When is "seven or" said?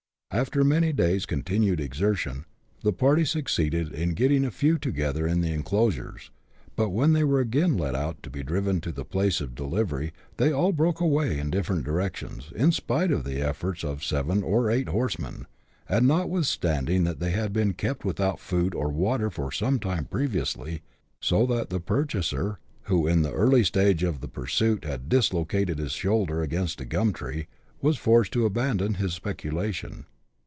14.05-14.71